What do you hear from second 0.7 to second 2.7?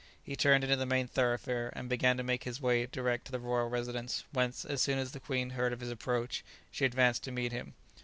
the main thoroughfare, and began to make his